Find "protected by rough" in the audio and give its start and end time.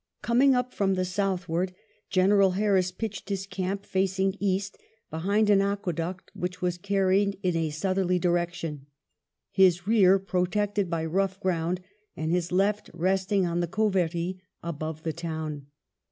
10.17-11.39